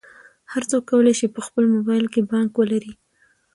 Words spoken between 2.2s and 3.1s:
بانک ولري.